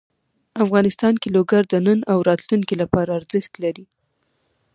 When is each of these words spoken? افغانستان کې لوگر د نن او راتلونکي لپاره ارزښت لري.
افغانستان 0.63 1.13
کې 1.21 1.29
لوگر 1.35 1.63
د 1.67 1.73
نن 1.85 1.99
او 2.11 2.17
راتلونکي 2.29 2.75
لپاره 2.81 3.09
ارزښت 3.19 3.53
لري. 3.63 3.85